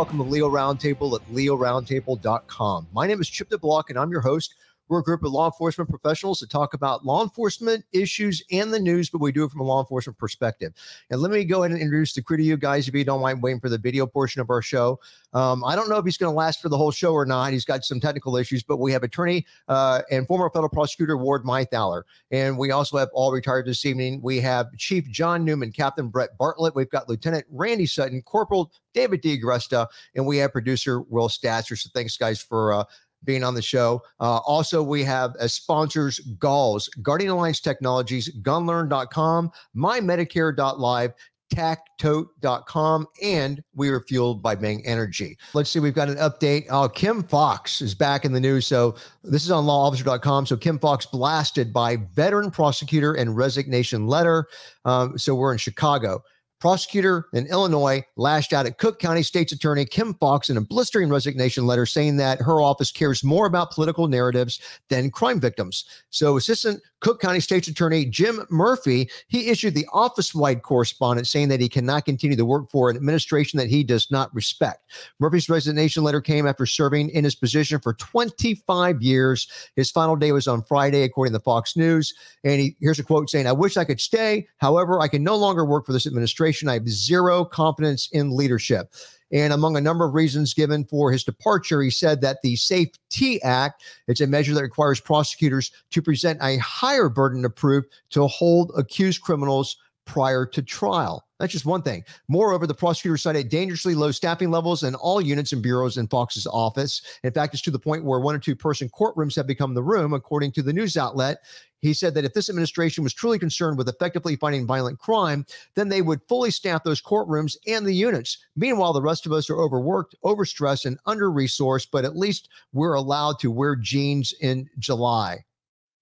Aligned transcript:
welcome 0.00 0.16
to 0.16 0.24
Leo 0.24 0.48
Roundtable 0.48 1.14
at 1.14 1.20
leoroundtable.com. 1.30 2.88
My 2.90 3.06
name 3.06 3.20
is 3.20 3.28
Chip 3.28 3.50
DeBlock, 3.50 3.90
and 3.90 3.98
I'm 3.98 4.10
your 4.10 4.22
host. 4.22 4.54
We're 4.90 4.98
a 4.98 5.04
group 5.04 5.22
of 5.22 5.30
law 5.30 5.46
enforcement 5.46 5.88
professionals 5.88 6.40
that 6.40 6.50
talk 6.50 6.74
about 6.74 7.06
law 7.06 7.22
enforcement 7.22 7.84
issues 7.92 8.42
and 8.50 8.74
the 8.74 8.80
news, 8.80 9.08
but 9.08 9.20
we 9.20 9.30
do 9.30 9.44
it 9.44 9.52
from 9.52 9.60
a 9.60 9.64
law 9.64 9.80
enforcement 9.80 10.18
perspective. 10.18 10.72
And 11.10 11.20
let 11.20 11.30
me 11.30 11.44
go 11.44 11.62
ahead 11.62 11.70
and 11.70 11.80
introduce 11.80 12.12
the 12.12 12.22
crew 12.22 12.36
to 12.36 12.42
you 12.42 12.56
guys 12.56 12.88
if 12.88 12.94
you 12.94 13.04
don't 13.04 13.22
mind 13.22 13.40
waiting 13.40 13.60
for 13.60 13.68
the 13.68 13.78
video 13.78 14.04
portion 14.04 14.40
of 14.40 14.50
our 14.50 14.60
show. 14.60 14.98
Um, 15.32 15.62
I 15.64 15.76
don't 15.76 15.88
know 15.88 15.96
if 15.96 16.04
he's 16.04 16.16
going 16.16 16.32
to 16.32 16.36
last 16.36 16.60
for 16.60 16.68
the 16.68 16.76
whole 16.76 16.90
show 16.90 17.12
or 17.12 17.24
not. 17.24 17.52
He's 17.52 17.64
got 17.64 17.84
some 17.84 18.00
technical 18.00 18.36
issues, 18.36 18.64
but 18.64 18.78
we 18.78 18.90
have 18.90 19.04
attorney 19.04 19.46
uh, 19.68 20.02
and 20.10 20.26
former 20.26 20.50
federal 20.50 20.68
prosecutor 20.68 21.16
Ward 21.16 21.44
Mythaler. 21.44 22.02
And 22.32 22.58
we 22.58 22.72
also 22.72 22.96
have 22.96 23.10
all 23.12 23.30
retired 23.30 23.66
this 23.66 23.86
evening. 23.86 24.20
We 24.24 24.40
have 24.40 24.76
Chief 24.76 25.08
John 25.08 25.44
Newman, 25.44 25.70
Captain 25.70 26.08
Brett 26.08 26.36
Bartlett. 26.36 26.74
We've 26.74 26.90
got 26.90 27.08
Lieutenant 27.08 27.46
Randy 27.48 27.86
Sutton, 27.86 28.22
Corporal 28.22 28.72
David 28.92 29.22
DeAgresta, 29.22 29.86
and 30.16 30.26
we 30.26 30.38
have 30.38 30.50
producer 30.50 31.00
Will 31.02 31.28
Statzer. 31.28 31.78
So 31.78 31.90
thanks, 31.94 32.16
guys, 32.16 32.40
for 32.40 32.72
uh, 32.72 32.84
being 33.24 33.44
on 33.44 33.54
the 33.54 33.62
show. 33.62 34.02
Uh, 34.18 34.38
also, 34.38 34.82
we 34.82 35.04
have 35.04 35.34
as 35.40 35.52
sponsors 35.52 36.18
Galls, 36.38 36.88
Guardian 37.02 37.30
Alliance 37.30 37.60
Technologies, 37.60 38.30
gunlearn.com, 38.42 39.50
mymedicare.live, 39.76 41.12
tactote.com, 41.54 43.06
and 43.22 43.62
we 43.74 43.88
are 43.88 44.00
fueled 44.00 44.42
by 44.42 44.54
Bang 44.54 44.84
Energy. 44.86 45.36
Let's 45.52 45.70
see, 45.70 45.80
we've 45.80 45.94
got 45.94 46.08
an 46.08 46.16
update. 46.16 46.66
Oh, 46.70 46.88
Kim 46.88 47.22
Foxx 47.24 47.80
is 47.80 47.94
back 47.94 48.24
in 48.24 48.32
the 48.32 48.40
news. 48.40 48.66
So 48.66 48.94
this 49.24 49.44
is 49.44 49.50
on 49.50 49.64
lawofficer.com. 49.64 50.46
So 50.46 50.56
Kim 50.56 50.78
Foxx 50.78 51.06
blasted 51.06 51.72
by 51.72 51.96
veteran 51.96 52.50
prosecutor 52.50 53.14
and 53.14 53.36
resignation 53.36 54.06
letter. 54.06 54.46
Um, 54.84 55.18
so 55.18 55.34
we're 55.34 55.52
in 55.52 55.58
Chicago. 55.58 56.22
Prosecutor 56.60 57.26
in 57.32 57.46
Illinois 57.46 58.02
lashed 58.16 58.52
out 58.52 58.66
at 58.66 58.78
Cook 58.78 58.98
County 58.98 59.22
State's 59.22 59.52
Attorney 59.52 59.86
Kim 59.86 60.14
Foxx 60.14 60.50
in 60.50 60.58
a 60.58 60.60
blistering 60.60 61.08
resignation 61.08 61.66
letter 61.66 61.86
saying 61.86 62.18
that 62.18 62.40
her 62.40 62.60
office 62.60 62.92
cares 62.92 63.24
more 63.24 63.46
about 63.46 63.72
political 63.72 64.08
narratives 64.08 64.60
than 64.88 65.10
crime 65.10 65.40
victims. 65.40 65.86
So, 66.10 66.36
Assistant 66.36 66.82
Cook 67.00 67.18
County 67.20 67.40
State's 67.40 67.66
Attorney 67.68 68.04
Jim 68.04 68.46
Murphy, 68.50 69.08
he 69.28 69.48
issued 69.48 69.74
the 69.74 69.86
office-wide 69.90 70.62
correspondence 70.62 71.30
saying 71.30 71.48
that 71.48 71.60
he 71.60 71.68
cannot 71.68 72.04
continue 72.04 72.36
to 72.36 72.44
work 72.44 72.70
for 72.70 72.90
an 72.90 72.96
administration 72.96 73.56
that 73.56 73.68
he 73.68 73.82
does 73.82 74.10
not 74.10 74.32
respect. 74.34 74.84
Murphy's 75.18 75.48
resignation 75.48 76.02
letter 76.02 76.20
came 76.20 76.46
after 76.46 76.66
serving 76.66 77.08
in 77.10 77.24
his 77.24 77.34
position 77.34 77.80
for 77.80 77.94
25 77.94 79.00
years. 79.00 79.48
His 79.76 79.90
final 79.90 80.14
day 80.14 80.32
was 80.32 80.46
on 80.46 80.62
Friday, 80.62 81.04
according 81.04 81.32
to 81.32 81.40
Fox 81.40 81.74
News. 81.74 82.12
And 82.44 82.60
he, 82.60 82.76
here's 82.80 82.98
a 82.98 83.04
quote 83.04 83.30
saying, 83.30 83.46
I 83.46 83.52
wish 83.52 83.78
I 83.78 83.84
could 83.84 84.00
stay. 84.00 84.46
However, 84.58 85.00
I 85.00 85.08
can 85.08 85.24
no 85.24 85.36
longer 85.36 85.64
work 85.64 85.86
for 85.86 85.94
this 85.94 86.06
administration. 86.06 86.49
I 86.68 86.74
have 86.74 86.88
zero 86.88 87.44
confidence 87.44 88.08
in 88.12 88.36
leadership. 88.36 88.92
And 89.32 89.52
among 89.52 89.76
a 89.76 89.80
number 89.80 90.04
of 90.04 90.14
reasons 90.14 90.54
given 90.54 90.84
for 90.84 91.12
his 91.12 91.22
departure, 91.22 91.82
he 91.82 91.90
said 91.90 92.20
that 92.20 92.38
the 92.42 92.56
SAFE-T 92.56 93.40
Act, 93.42 93.84
it's 94.08 94.20
a 94.20 94.26
measure 94.26 94.54
that 94.54 94.62
requires 94.62 95.00
prosecutors 95.00 95.70
to 95.92 96.02
present 96.02 96.40
a 96.42 96.56
higher 96.58 97.08
burden 97.08 97.44
of 97.44 97.54
proof 97.54 97.84
to 98.10 98.26
hold 98.26 98.72
accused 98.76 99.22
criminals 99.22 99.76
prior 100.10 100.44
to 100.44 100.60
trial. 100.60 101.24
That's 101.38 101.52
just 101.52 101.66
one 101.66 101.82
thing. 101.82 102.04
Moreover, 102.26 102.66
the 102.66 102.74
prosecutor 102.74 103.16
cited 103.16 103.48
dangerously 103.48 103.94
low 103.94 104.10
staffing 104.10 104.50
levels 104.50 104.82
in 104.82 104.96
all 104.96 105.20
units 105.20 105.52
and 105.52 105.62
bureaus 105.62 105.98
in 105.98 106.08
Foxx's 106.08 106.48
office. 106.48 107.00
In 107.22 107.32
fact, 107.32 107.54
it's 107.54 107.62
to 107.62 107.70
the 107.70 107.78
point 107.78 108.04
where 108.04 108.18
one 108.18 108.34
or 108.34 108.40
two 108.40 108.56
person 108.56 108.88
courtrooms 108.88 109.36
have 109.36 109.46
become 109.46 109.72
the 109.72 109.84
room, 109.84 110.12
according 110.12 110.50
to 110.52 110.62
the 110.64 110.72
news 110.72 110.96
outlet. 110.96 111.38
He 111.78 111.94
said 111.94 112.12
that 112.14 112.24
if 112.24 112.34
this 112.34 112.50
administration 112.50 113.04
was 113.04 113.14
truly 113.14 113.38
concerned 113.38 113.78
with 113.78 113.88
effectively 113.88 114.34
fighting 114.34 114.66
violent 114.66 114.98
crime, 114.98 115.46
then 115.76 115.88
they 115.88 116.02
would 116.02 116.22
fully 116.28 116.50
staff 116.50 116.82
those 116.82 117.00
courtrooms 117.00 117.56
and 117.68 117.86
the 117.86 117.94
units. 117.94 118.38
Meanwhile, 118.56 118.94
the 118.94 119.00
rest 119.00 119.26
of 119.26 119.32
us 119.32 119.48
are 119.48 119.62
overworked, 119.62 120.16
overstressed, 120.24 120.86
and 120.86 120.98
under 121.06 121.30
resourced, 121.30 121.86
but 121.92 122.04
at 122.04 122.16
least 122.16 122.48
we're 122.72 122.94
allowed 122.94 123.38
to 123.38 123.52
wear 123.52 123.76
jeans 123.76 124.34
in 124.40 124.68
July. 124.80 125.44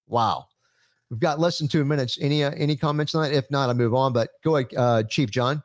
Wow. 0.07 0.47
We've 1.11 1.21
got 1.21 1.41
less 1.41 1.59
than 1.59 1.69
two 1.69 1.85
minutes. 1.85 2.19
Any 2.21 2.45
uh, 2.45 2.51
any 2.57 2.77
comments 2.77 3.15
on 3.15 3.23
that? 3.23 3.33
If 3.33 3.51
not, 3.51 3.69
I'll 3.69 3.75
move 3.75 3.95
on. 3.95 4.13
But 4.13 4.31
go 4.45 4.57
ahead, 4.57 4.71
uh, 4.77 5.03
Chief 5.05 5.31
John. 5.31 5.63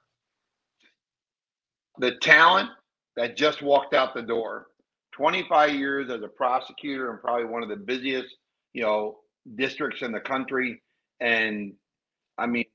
The 1.97 2.15
talent 2.21 2.69
that 3.17 3.35
just 3.35 3.61
walked 3.61 3.93
out 3.93 4.15
the 4.15 4.21
door, 4.21 4.67
25 5.13 5.73
years 5.73 6.09
as 6.09 6.21
a 6.23 6.27
prosecutor 6.27 7.11
and 7.11 7.21
probably 7.21 7.45
one 7.45 7.61
of 7.61 7.69
the 7.69 7.75
busiest, 7.75 8.35
you 8.73 8.81
know, 8.81 9.19
districts 9.55 10.01
in 10.01 10.11
the 10.11 10.19
country. 10.19 10.81
And 11.19 11.73
I 12.37 12.47
mean, 12.47 12.65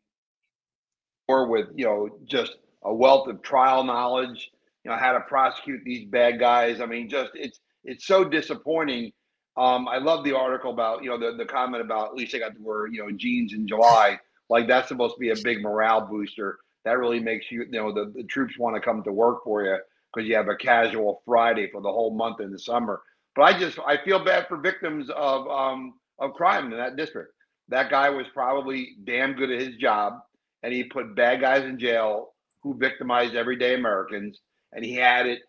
or 1.27 1.49
with, 1.49 1.69
you 1.75 1.85
know, 1.87 2.09
just 2.27 2.57
a 2.85 2.95
wealth 2.95 3.29
of 3.29 3.43
trial 3.43 3.83
knowledge, 3.83 4.51
you 4.85 4.91
know, 4.91 4.97
how 4.97 5.13
to 5.13 5.21
prosecute 5.21 5.83
these 5.85 6.07
bad 6.07 6.39
guys. 6.39 6.81
I 6.81 6.87
mean, 6.87 7.09
just 7.09 7.31
it's 7.35 7.61
it's 7.83 8.07
so 8.07 8.25
disappointing 8.25 9.13
um, 9.59 9.89
I 9.89 9.99
love 9.99 10.25
the 10.25 10.37
article 10.37 10.71
about 10.71 11.03
you 11.03 11.11
know 11.11 11.19
the, 11.19 11.37
the 11.37 11.45
comment 11.45 11.83
about 11.83 12.11
at 12.11 12.15
least 12.15 12.35
I 12.35 12.39
got 12.39 12.55
to 12.55 12.63
wear 12.63 12.87
you 12.87 13.03
know 13.03 13.11
jeans 13.17 13.53
in 13.53 13.67
July. 13.67 14.19
Like 14.49 14.69
that's 14.69 14.89
supposed 14.89 15.17
to 15.17 15.21
be 15.21 15.31
a 15.31 15.37
big 15.43 15.63
morale 15.63 16.07
booster. 16.07 16.59
That 16.85 16.99
really 16.99 17.19
makes 17.19 17.51
you 17.51 17.65
you 17.65 17.81
know 17.81 17.93
the, 17.93 18.13
the 18.15 18.23
troops 18.23 18.57
want 18.57 18.77
to 18.77 18.81
come 18.81 19.03
to 19.03 19.13
work 19.13 19.43
for 19.45 19.65
you 19.65 19.77
because 20.15 20.29
you 20.29 20.37
have 20.37 20.49
a 20.49 20.57
casual 20.57 21.23
Friday 21.27 21.69
for 21.71 21.81
the 21.81 21.91
whole 21.91 22.15
month 22.15 22.41
in 22.41 22.53
the 22.53 22.59
summer. 22.59 23.03
But 23.35 23.43
I 23.43 23.59
just 23.59 23.79
I 23.85 23.99
feel 24.05 24.25
bad 24.25 24.47
for 24.47 24.59
victims 24.59 25.11
of 25.11 25.49
um, 25.49 25.95
of 26.21 26.35
crime 26.35 26.73
in 26.73 26.79
that 26.79 26.97
district. 26.97 27.33
That 27.69 27.91
guy 27.91 28.11
was 28.11 28.27
probably 28.33 28.97
damn 29.05 29.35
good 29.35 29.51
at 29.51 29.61
his 29.61 29.77
job, 29.77 30.21
and 30.63 30.73
he 30.73 30.85
put 30.85 31.17
bad 31.17 31.41
guys 31.41 31.65
in 31.65 31.81
jail 31.81 32.29
who 32.63 32.79
victimized 32.79 33.35
everyday 33.35 33.75
Americans, 33.75 34.41
and 34.73 34.85
he 34.85 34.95
had 34.95 35.27
it 35.27 35.41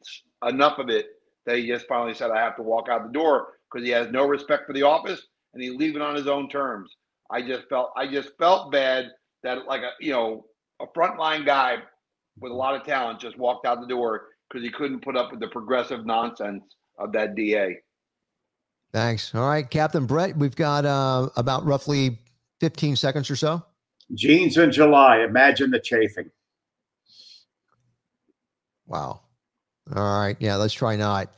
enough 0.48 0.80
of 0.80 0.90
it 0.90 1.08
that 1.46 1.58
he 1.58 1.68
just 1.68 1.88
finally 1.88 2.16
said, 2.16 2.32
"I 2.32 2.40
have 2.40 2.56
to 2.56 2.64
walk 2.64 2.90
out 2.90 3.06
the 3.06 3.14
door." 3.14 3.54
Because 3.72 3.86
he 3.86 3.92
has 3.92 4.10
no 4.10 4.26
respect 4.26 4.66
for 4.66 4.74
the 4.74 4.84
office 4.84 5.28
and 5.54 5.64
he 5.64 5.70
leave 5.70 5.96
it 5.96 6.02
on 6.02 6.16
his 6.16 6.28
own 6.28 6.50
terms. 6.50 6.96
I 7.32 7.42
just 7.42 7.68
felt 7.70 7.92
I 7.96 8.08
just 8.08 8.32
felt 8.38 8.72
bad 8.72 9.10
that 9.44 9.66
like 9.68 9.82
a 9.82 9.92
you 10.00 10.12
know 10.12 10.46
a 10.82 10.88
frontline 10.88 11.46
guy 11.46 11.78
with 12.40 12.52
a 12.52 12.56
lot 12.56 12.76
of 12.76 12.84
talent 12.86 13.20
just 13.20 13.38
walked 13.38 13.66
out 13.66 13.82
the 13.82 13.88
door 13.88 14.28
because 14.50 14.64
he 14.64 14.72
couldn't 14.72 15.02
put 15.02 15.16
up 15.16 15.32
with 15.32 15.40
the 15.40 15.48
progressive 15.48 16.06
nonsense 16.06 16.64
of 16.98 17.12
that 17.14 17.36
DA. 17.36 17.78
Thanks. 18.92 19.36
All 19.36 19.48
right, 19.48 19.70
Captain 19.70 20.06
Brett, 20.06 20.36
we've 20.36 20.56
got 20.56 20.86
uh, 20.86 21.30
about 21.36 21.64
roughly 21.66 22.18
15 22.60 22.96
seconds 22.96 23.30
or 23.30 23.36
so. 23.36 23.64
Jeans 24.16 24.58
in 24.58 24.72
July. 24.72 25.20
Imagine 25.20 25.70
the 25.70 25.80
chafing. 25.80 26.32
Wow. 28.88 29.22
All 29.96 30.20
right. 30.20 30.36
Yeah, 30.40 30.56
let's 30.56 30.74
try 30.74 30.96
not. 30.96 31.32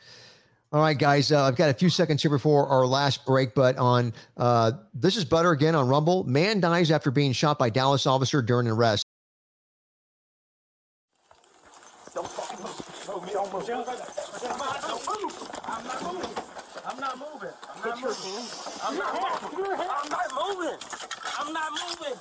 All 0.73 0.81
right, 0.81 0.97
guys. 0.97 1.33
Uh, 1.33 1.43
I've 1.43 1.57
got 1.57 1.69
a 1.69 1.73
few 1.73 1.89
seconds 1.89 2.21
here 2.21 2.31
before 2.31 2.65
our 2.67 2.87
last 2.87 3.25
break, 3.25 3.53
but 3.53 3.77
on 3.77 4.13
uh, 4.37 4.71
this 4.93 5.17
is 5.17 5.25
Butter 5.25 5.51
again 5.51 5.75
on 5.75 5.89
Rumble. 5.89 6.23
Man 6.23 6.61
dies 6.61 6.91
after 6.91 7.11
being 7.11 7.33
shot 7.33 7.59
by 7.59 7.69
Dallas 7.69 8.07
officer 8.07 8.41
during 8.41 8.67
an 8.67 8.73
arrest. 8.73 9.03
Don't 12.13 12.25
fucking 12.25 12.63
move. 12.63 13.25
me. 13.25 13.33
Don't 13.33 13.51
move. 13.51 13.69
I'm 15.65 15.83
not 15.85 16.05
moving. 16.05 16.29
I'm 16.85 16.99
not 16.99 17.17
moving. 17.17 17.51
I'm 17.83 17.89
not 17.89 17.99
moving. 17.99 18.31
I'm 18.81 18.95
not 18.97 19.51
moving. 19.51 19.88
I'm 19.89 20.09
not 20.09 20.31
moving. 20.33 20.77
I'm 21.38 21.53
not 21.53 21.71
moving. 21.71 22.17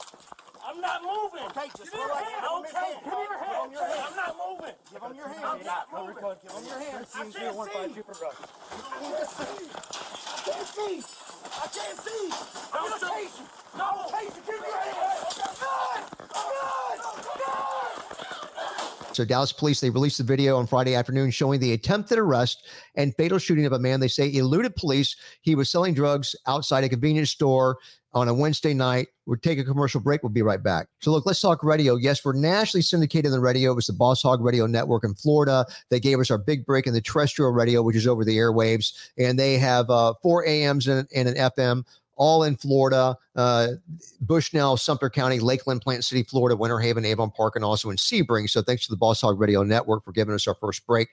I'm 0.66 0.80
not 0.80 1.02
moving. 1.02 1.46
Okay, 1.48 1.68
just 1.76 1.92
go 1.92 1.98
like 1.98 2.24
that. 2.24 2.44
Okay, 2.58 2.94
give 3.04 3.12
me 3.12 3.24
your 3.24 3.38
hand. 3.38 3.70
Give 3.70 3.80
him 3.80 3.80
your 3.80 3.86
hand. 3.86 4.02
I'm 4.08 4.16
not 4.16 4.36
moving. 4.36 4.74
Give 4.92 5.02
him 5.02 5.14
your 5.16 5.28
hand. 5.28 5.44
I'm 5.44 5.64
not 5.64 5.88
moving. 5.92 6.14
Give 6.42 6.52
him 6.52 6.64
your 6.66 6.78
hand. 6.78 7.06
I 7.10 7.18
can't 7.20 7.32
see. 9.28 9.68
I 9.70 10.44
can't 10.44 10.66
see. 10.66 11.02
I 11.50 11.66
can't 11.66 11.98
see. 11.98 12.30
I'm 12.72 12.90
gonna 12.90 13.12
chase 13.14 13.38
you. 13.38 13.46
No, 13.78 13.84
I'm 13.84 13.96
gonna 13.96 14.10
chase 14.10 14.36
you. 14.36 14.42
Give 14.46 14.60
me 14.60 14.68
your 14.68 14.78
hand. 14.78 15.26
Good. 15.34 15.50
Good. 16.28 17.00
Good. 17.24 17.70
So 19.16 19.24
Dallas 19.24 19.52
police 19.52 19.80
they 19.80 19.90
released 19.90 20.18
the 20.18 20.24
video 20.24 20.56
on 20.56 20.66
Friday 20.66 20.94
afternoon 20.94 21.30
showing 21.30 21.58
the 21.60 21.72
attempted 21.72 22.18
arrest 22.18 22.68
and 22.94 23.14
fatal 23.16 23.38
shooting 23.38 23.66
of 23.66 23.72
a 23.72 23.78
man 23.78 23.98
they 24.00 24.08
say 24.08 24.32
eluded 24.32 24.76
police. 24.76 25.16
He 25.42 25.54
was 25.54 25.68
selling 25.68 25.94
drugs 25.94 26.36
outside 26.46 26.84
a 26.84 26.88
convenience 26.88 27.30
store 27.30 27.78
on 28.12 28.28
a 28.28 28.34
Wednesday 28.34 28.74
night. 28.74 29.08
We'll 29.26 29.38
take 29.38 29.58
a 29.58 29.64
commercial 29.64 30.00
break. 30.00 30.22
We'll 30.22 30.30
be 30.30 30.42
right 30.42 30.62
back. 30.62 30.88
So, 31.00 31.12
look, 31.12 31.24
let's 31.26 31.40
talk 31.40 31.62
radio. 31.62 31.94
Yes, 31.94 32.24
we're 32.24 32.32
nationally 32.32 32.82
syndicated 32.82 33.26
in 33.26 33.32
the 33.32 33.40
radio. 33.40 33.72
It 33.72 33.76
was 33.76 33.86
the 33.86 33.92
Boss 33.92 34.22
Hog 34.22 34.42
Radio 34.42 34.66
Network 34.66 35.04
in 35.04 35.14
Florida. 35.14 35.64
They 35.88 36.00
gave 36.00 36.18
us 36.18 36.30
our 36.30 36.38
big 36.38 36.66
break 36.66 36.86
in 36.86 36.94
the 36.94 37.00
terrestrial 37.00 37.52
radio, 37.52 37.82
which 37.82 37.96
is 37.96 38.06
over 38.06 38.24
the 38.24 38.36
airwaves. 38.36 38.92
And 39.18 39.38
they 39.38 39.58
have 39.58 39.88
uh, 39.90 40.14
four 40.22 40.44
AMs 40.46 40.88
and, 40.88 41.06
and 41.14 41.28
an 41.28 41.34
FM 41.36 41.84
all 42.20 42.42
in 42.42 42.54
Florida, 42.54 43.16
uh, 43.34 43.68
Bushnell, 44.20 44.76
Sumter 44.76 45.08
County, 45.08 45.40
Lakeland, 45.40 45.80
Plant 45.80 46.04
City, 46.04 46.22
Florida, 46.22 46.54
Winter 46.54 46.78
Haven, 46.78 47.06
Avon 47.06 47.30
Park, 47.30 47.56
and 47.56 47.64
also 47.64 47.88
in 47.88 47.96
Sebring. 47.96 48.48
So 48.48 48.60
thanks 48.60 48.84
to 48.84 48.92
the 48.92 48.98
Boss 48.98 49.22
Hog 49.22 49.40
Radio 49.40 49.62
Network 49.62 50.04
for 50.04 50.12
giving 50.12 50.34
us 50.34 50.46
our 50.46 50.54
first 50.54 50.86
break. 50.86 51.08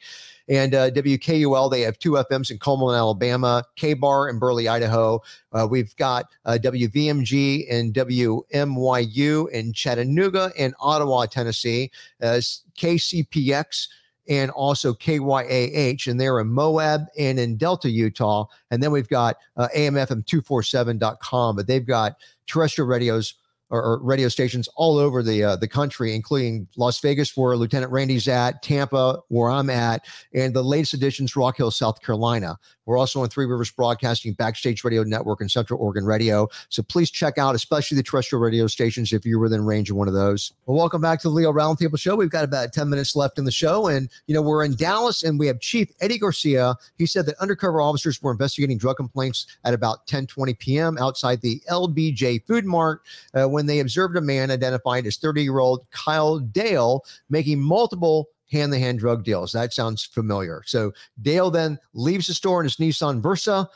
And 0.50 0.76
uh, 0.76 0.92
WKUL, 0.92 1.72
they 1.72 1.80
have 1.82 1.98
two 1.98 2.12
FMs 2.12 2.52
in 2.52 2.60
Cullman, 2.60 2.94
Alabama, 2.94 3.64
KBAR 3.78 4.30
in 4.30 4.38
Burley, 4.38 4.68
Idaho. 4.68 5.22
Uh, 5.54 5.66
we've 5.70 5.96
got 5.96 6.26
uh, 6.44 6.58
WVMG 6.62 7.72
and 7.72 7.94
WMYU 7.94 9.50
in 9.52 9.72
Chattanooga 9.72 10.52
and 10.60 10.76
Ottawa, 10.82 11.26
Tennessee, 11.26 11.90
As 12.20 12.64
KCPX 12.78 13.88
and 14.30 14.52
also 14.52 14.94
KYAH, 14.94 16.08
and 16.08 16.20
they're 16.20 16.40
in 16.40 16.48
Moab 16.48 17.06
and 17.18 17.40
in 17.40 17.58
Delta, 17.58 17.90
Utah. 17.90 18.46
And 18.72 18.82
then 18.82 18.92
we've 18.92 19.08
got 19.08 19.38
uh, 19.56 19.68
AMFM247.com, 19.76 21.56
but 21.56 21.68
they've 21.68 21.86
got 21.86 22.18
terrestrial 22.46 22.88
radios 22.88 23.36
or, 23.70 23.84
or 23.84 24.00
radio 24.02 24.28
stations 24.28 24.70
all 24.76 24.98
over 24.98 25.22
the 25.22 25.44
uh, 25.44 25.56
the 25.56 25.68
country, 25.68 26.16
including 26.16 26.68
Las 26.78 27.00
Vegas, 27.00 27.36
where 27.36 27.56
Lieutenant 27.58 27.92
Randy's 27.92 28.28
at, 28.28 28.64
Tampa, 28.64 29.20
where 29.30 29.50
I'm 29.50 29.70
at, 29.70 30.06
and 30.34 30.54
the 30.54 30.64
latest 30.64 30.94
editions, 30.94 31.36
Rock 31.36 31.58
Hill, 31.58 31.72
South 31.72 32.02
Carolina. 32.02 32.58
We're 32.88 32.98
also 32.98 33.22
on 33.22 33.28
Three 33.28 33.46
Rivers 33.46 33.70
Broadcasting, 33.70 34.34
Backstage 34.34 34.84
Radio 34.84 35.04
Network, 35.04 35.42
and 35.42 35.52
Central 35.52 35.80
Oregon 35.80 36.06
Radio. 36.06 36.48
So 36.70 36.82
please 36.82 37.12
check 37.12 37.38
out, 37.38 37.54
especially 37.54 37.98
the 37.98 38.04
terrestrial 38.04 38.42
radio 38.42 38.66
stations, 38.68 39.12
if 39.12 39.26
you're 39.26 39.40
within 39.40 39.66
range 39.66 39.92
of 39.92 39.98
one 39.98 40.08
of 40.08 40.14
those. 40.14 40.54
Well, 40.66 40.78
welcome 40.78 41.02
back 41.02 41.20
to 41.22 41.28
the 41.28 41.34
Leo 41.34 41.52
Roundtable 41.52 42.00
Show. 42.00 42.16
We've 42.16 42.30
got 42.30 42.46
about 42.46 42.72
10 42.72 42.90
minutes 42.90 43.14
left 43.14 43.38
in 43.38 43.44
the 43.44 43.52
show. 43.52 43.88
And, 43.88 44.10
you 44.28 44.34
know, 44.34 44.42
we're 44.42 44.64
in 44.64 44.76
Dallas 44.76 45.22
and 45.22 45.38
we 45.38 45.48
have 45.48 45.60
Chief 45.60 45.92
Eddie 46.00 46.18
Garcia. 46.18 46.78
He 46.98 47.06
said 47.06 47.26
that 47.26 47.36
undercover 47.42 47.82
officers 47.82 48.22
were 48.22 48.32
investigating 48.32 48.78
drug 48.78 48.96
complaints 48.96 49.48
at 49.66 49.74
about 49.74 50.08
10 50.08 50.26
20 50.28 50.54
p.m. 50.54 50.98
outside 50.98 51.42
the 51.42 51.62
LBJ 51.70 52.46
Food 52.46 52.64
Mart 52.64 53.02
uh, 53.38 53.50
when 53.58 53.66
they 53.66 53.80
observed 53.80 54.16
a 54.16 54.22
man 54.22 54.52
identified 54.52 55.08
as 55.08 55.18
30 55.18 55.42
year 55.42 55.58
old 55.58 55.90
Kyle 55.90 56.38
Dale 56.38 57.04
making 57.28 57.60
multiple 57.60 58.30
hand 58.52 58.72
to 58.72 58.78
hand 58.78 59.00
drug 59.00 59.24
deals. 59.24 59.52
That 59.52 59.74
sounds 59.74 60.06
familiar. 60.06 60.62
So 60.68 60.94
Dale 61.24 61.50
then 61.50 61.80
leaves 61.96 62.28
the 62.28 62.36
store 62.36 62.62
in 62.62 62.66
his 62.66 62.76
Nissan 62.76 63.20
Versa. 63.20 63.68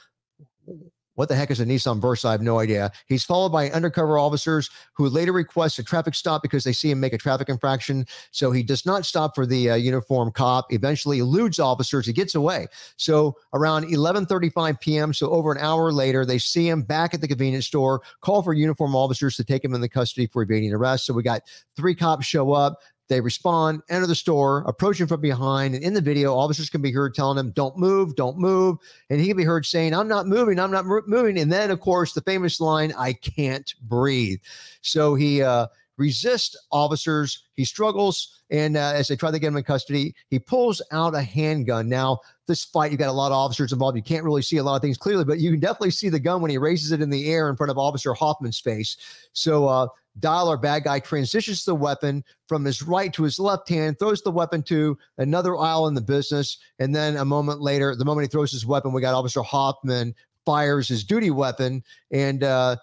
What 1.15 1.29
the 1.29 1.35
heck 1.35 1.51
is 1.51 1.59
a 1.59 1.65
Nissan 1.65 2.01
Versa? 2.01 2.29
I 2.29 2.31
have 2.31 2.41
no 2.41 2.59
idea. 2.59 2.91
He's 3.07 3.23
followed 3.23 3.49
by 3.49 3.69
undercover 3.71 4.17
officers 4.17 4.69
who 4.93 5.09
later 5.09 5.33
request 5.33 5.77
a 5.79 5.83
traffic 5.83 6.15
stop 6.15 6.41
because 6.41 6.63
they 6.63 6.71
see 6.71 6.89
him 6.89 6.99
make 6.99 7.13
a 7.13 7.17
traffic 7.17 7.49
infraction. 7.49 8.05
So 8.31 8.51
he 8.51 8.63
does 8.63 8.85
not 8.85 9.05
stop 9.05 9.35
for 9.35 9.45
the 9.45 9.71
uh, 9.71 9.75
uniform 9.75 10.31
cop. 10.31 10.71
Eventually 10.71 11.19
eludes 11.19 11.59
officers. 11.59 12.05
He 12.05 12.13
gets 12.13 12.35
away. 12.35 12.67
So 12.95 13.35
around 13.53 13.85
11:35 13.85 14.79
p.m., 14.79 15.13
so 15.13 15.29
over 15.29 15.51
an 15.51 15.57
hour 15.57 15.91
later, 15.91 16.25
they 16.25 16.37
see 16.37 16.69
him 16.69 16.81
back 16.81 17.13
at 17.13 17.21
the 17.21 17.27
convenience 17.27 17.67
store. 17.67 18.01
Call 18.21 18.41
for 18.41 18.53
uniform 18.53 18.95
officers 18.95 19.35
to 19.35 19.43
take 19.43 19.63
him 19.63 19.73
into 19.73 19.89
custody 19.89 20.27
for 20.27 20.43
evading 20.43 20.73
arrest. 20.73 21.05
So 21.05 21.13
we 21.13 21.23
got 21.23 21.41
three 21.75 21.95
cops 21.95 22.25
show 22.25 22.53
up. 22.53 22.79
They 23.11 23.19
respond, 23.19 23.81
enter 23.89 24.07
the 24.07 24.15
store, 24.15 24.63
approach 24.67 25.01
him 25.01 25.07
from 25.09 25.19
behind. 25.19 25.75
And 25.75 25.83
in 25.83 25.93
the 25.93 25.99
video, 25.99 26.33
officers 26.33 26.69
can 26.69 26.81
be 26.81 26.93
heard 26.93 27.13
telling 27.13 27.37
him, 27.37 27.51
don't 27.51 27.77
move, 27.77 28.15
don't 28.15 28.37
move. 28.37 28.77
And 29.09 29.19
he 29.19 29.27
can 29.27 29.35
be 29.35 29.43
heard 29.43 29.65
saying, 29.65 29.93
I'm 29.93 30.07
not 30.07 30.27
moving, 30.27 30.57
I'm 30.57 30.71
not 30.71 30.85
moving. 30.85 31.37
And 31.37 31.51
then, 31.51 31.71
of 31.71 31.81
course, 31.81 32.13
the 32.13 32.21
famous 32.21 32.61
line, 32.61 32.93
I 32.97 33.11
can't 33.11 33.75
breathe. 33.81 34.39
So 34.81 35.15
he 35.15 35.43
uh, 35.43 35.67
resists 35.97 36.55
officers. 36.71 37.43
He 37.57 37.65
struggles. 37.65 38.41
And 38.49 38.77
uh, 38.77 38.93
as 38.95 39.09
they 39.09 39.17
try 39.17 39.29
to 39.29 39.39
get 39.39 39.49
him 39.49 39.57
in 39.57 39.63
custody, 39.63 40.15
he 40.29 40.39
pulls 40.39 40.81
out 40.93 41.13
a 41.13 41.21
handgun. 41.21 41.89
Now, 41.89 42.19
this 42.47 42.63
fight, 42.63 42.91
you've 42.91 42.99
got 42.99 43.09
a 43.09 43.11
lot 43.11 43.33
of 43.33 43.37
officers 43.37 43.73
involved. 43.73 43.97
You 43.97 44.03
can't 44.03 44.23
really 44.23 44.41
see 44.41 44.55
a 44.55 44.63
lot 44.63 44.77
of 44.77 44.81
things 44.81 44.97
clearly, 44.97 45.25
but 45.25 45.39
you 45.39 45.51
can 45.51 45.59
definitely 45.59 45.91
see 45.91 46.07
the 46.07 46.17
gun 46.17 46.41
when 46.41 46.49
he 46.49 46.57
raises 46.57 46.93
it 46.93 47.01
in 47.01 47.09
the 47.09 47.29
air 47.29 47.49
in 47.49 47.57
front 47.57 47.71
of 47.71 47.77
Officer 47.77 48.13
Hoffman's 48.13 48.59
face. 48.61 48.95
So, 49.33 49.67
uh, 49.67 49.87
Our 50.23 50.57
bad 50.57 50.83
guy, 50.83 50.99
transitions 50.99 51.63
the 51.63 51.75
weapon 51.75 52.23
from 52.47 52.65
his 52.65 52.81
right 52.81 53.13
to 53.13 53.23
his 53.23 53.39
left 53.39 53.69
hand, 53.69 53.97
throws 53.97 54.21
the 54.21 54.31
weapon 54.31 54.61
to 54.63 54.97
another 55.17 55.57
aisle 55.57 55.87
in 55.87 55.93
the 55.93 56.01
business. 56.01 56.57
And 56.79 56.93
then 56.93 57.17
a 57.17 57.25
moment 57.25 57.61
later, 57.61 57.95
the 57.95 58.05
moment 58.05 58.25
he 58.25 58.29
throws 58.29 58.51
his 58.51 58.65
weapon, 58.65 58.91
we 58.91 59.01
got 59.01 59.13
Officer 59.13 59.41
Hoffman 59.41 60.13
fires 60.45 60.87
his 60.87 61.03
duty 61.03 61.31
weapon. 61.31 61.83
And 62.11 62.43
uh, 62.43 62.77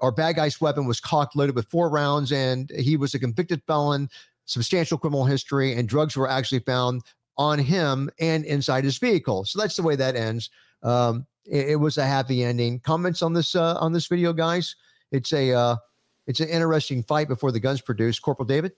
our 0.00 0.12
bad 0.12 0.36
guy's 0.36 0.60
weapon 0.60 0.86
was 0.86 1.00
cocked, 1.00 1.36
loaded 1.36 1.54
with 1.54 1.68
four 1.68 1.88
rounds, 1.88 2.32
and 2.32 2.70
he 2.78 2.96
was 2.96 3.14
a 3.14 3.18
convicted 3.18 3.62
felon, 3.66 4.10
substantial 4.44 4.98
criminal 4.98 5.24
history, 5.24 5.74
and 5.74 5.88
drugs 5.88 6.16
were 6.16 6.28
actually 6.28 6.60
found 6.60 7.02
on 7.38 7.58
him 7.58 8.10
and 8.18 8.44
inside 8.44 8.84
his 8.84 8.98
vehicle. 8.98 9.44
So 9.44 9.60
that's 9.60 9.76
the 9.76 9.82
way 9.82 9.96
that 9.96 10.16
ends. 10.16 10.50
Um, 10.82 11.26
it, 11.46 11.70
it 11.70 11.76
was 11.76 11.98
a 11.98 12.06
happy 12.06 12.42
ending. 12.44 12.80
Comments 12.80 13.20
on 13.22 13.32
this 13.32 13.54
uh, 13.54 13.76
on 13.78 13.92
this 13.92 14.06
video, 14.06 14.32
guys? 14.32 14.74
It's 15.12 15.32
a 15.32 15.52
uh, 15.52 15.76
it's 16.26 16.40
an 16.40 16.48
interesting 16.48 17.02
fight 17.02 17.28
before 17.28 17.52
the 17.52 17.60
guns 17.60 17.80
produced. 17.80 18.22
Corporal 18.22 18.46
David? 18.46 18.72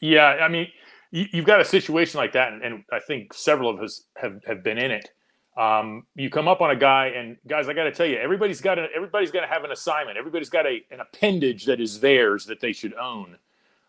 Yeah, 0.00 0.38
I 0.40 0.48
mean, 0.48 0.68
you, 1.10 1.26
have 1.32 1.44
got 1.44 1.60
a 1.60 1.64
situation 1.64 2.18
like 2.18 2.32
that, 2.32 2.52
and, 2.52 2.84
I 2.92 3.00
think 3.00 3.32
several 3.32 3.70
of 3.70 3.80
us 3.80 4.04
have, 4.16 4.42
have 4.46 4.62
been 4.62 4.78
in 4.78 4.90
it. 4.90 5.10
Um, 5.56 6.06
you 6.14 6.30
come 6.30 6.46
up 6.46 6.60
on 6.60 6.70
a 6.70 6.76
guy, 6.76 7.08
and 7.08 7.36
guys, 7.48 7.68
I 7.68 7.72
got 7.72 7.84
to 7.84 7.92
tell 7.92 8.06
you, 8.06 8.16
everybody's 8.16 8.60
got 8.60 8.78
everybody's 8.78 9.32
got 9.32 9.40
to 9.40 9.48
have 9.48 9.64
an 9.64 9.72
assignment. 9.72 10.16
Everybody's 10.16 10.50
got 10.50 10.66
a, 10.66 10.80
an 10.92 11.00
appendage 11.00 11.64
that 11.64 11.80
is 11.80 11.98
theirs 11.98 12.46
that 12.46 12.60
they 12.60 12.72
should 12.72 12.94
own. 12.94 13.36